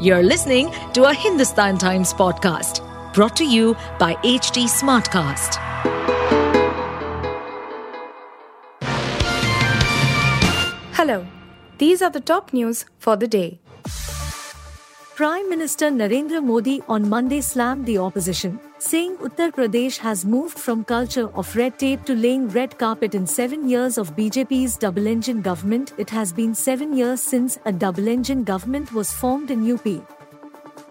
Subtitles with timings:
[0.00, 2.82] You're listening to a Hindustan Times podcast
[3.14, 5.54] brought to you by HT Smartcast.
[10.94, 11.24] Hello,
[11.78, 13.60] these are the top news for the day.
[15.16, 20.82] Prime Minister Narendra Modi on Monday slammed the opposition, saying Uttar Pradesh has moved from
[20.82, 25.40] culture of red tape to laying red carpet in seven years of BJP's double engine
[25.40, 25.92] government.
[25.98, 29.86] It has been seven years since a double engine government was formed in UP.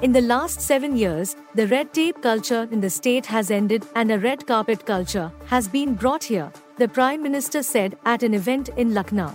[0.00, 4.12] In the last seven years, the red tape culture in the state has ended and
[4.12, 8.68] a red carpet culture has been brought here, the Prime Minister said at an event
[8.76, 9.34] in Lucknow.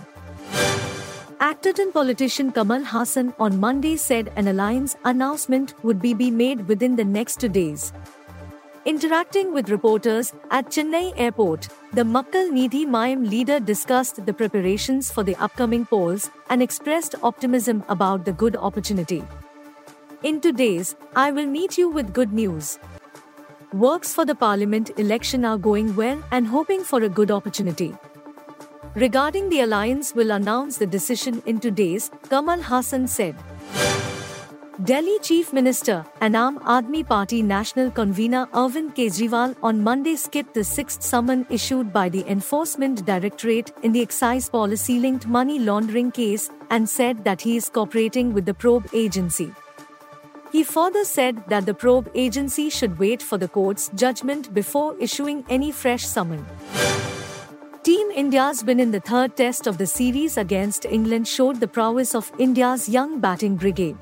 [1.42, 6.68] Actor and politician Kamal Haasan on Monday said an alliance announcement would be, be made
[6.68, 7.94] within the next two days.
[8.84, 15.22] Interacting with reporters at Chennai airport, the Makkal Needhi Maiam leader discussed the preparations for
[15.22, 19.24] the upcoming polls and expressed optimism about the good opportunity.
[20.22, 22.78] In two days, I will meet you with good news.
[23.72, 27.94] Works for the parliament election are going well and hoping for a good opportunity.
[28.96, 33.36] Regarding the alliance will announce the decision in two days, Kamal Haasan said.
[34.82, 40.64] Delhi Chief Minister and Aam Aadmi Party National Convener Arvind Kejriwal on Monday skipped the
[40.64, 46.50] sixth summon issued by the Enforcement Directorate in the excise policy linked money laundering case
[46.70, 49.52] and said that he is cooperating with the probe agency.
[50.50, 55.44] He further said that the probe agency should wait for the court's judgment before issuing
[55.48, 56.44] any fresh summon.
[57.90, 62.14] Team India's win in the third test of the series against England showed the prowess
[62.14, 63.96] of India's young batting brigade.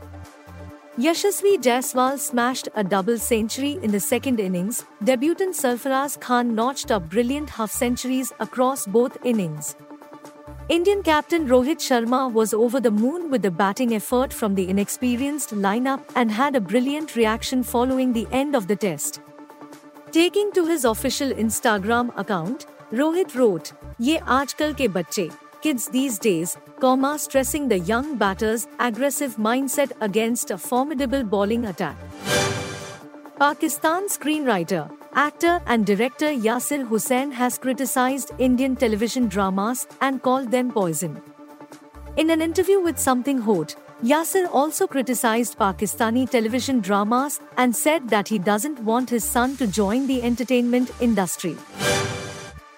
[0.98, 4.84] Yashasvi Jaiswal smashed a double century in the second innings.
[5.03, 9.75] Debutant Sarfaraz Khan notched up brilliant half centuries across both innings.
[10.69, 15.55] Indian captain Rohit Sharma was over the moon with the batting effort from the inexperienced
[15.55, 19.23] lineup and had a brilliant reaction following the end of the test.
[20.11, 26.56] Taking to his official Instagram account, Rohit wrote, Ye aajkal ke bacche, kids these days,
[26.80, 31.96] comma stressing the young batter's aggressive mindset against a formidable bowling attack.
[33.38, 40.70] Pakistan screenwriter, actor and director Yasir Hussain has criticized Indian television dramas and called them
[40.70, 41.20] poison.
[42.16, 48.28] In an interview with Something Hot, Yasir also criticized Pakistani television dramas and said that
[48.28, 51.56] he doesn't want his son to join the entertainment industry.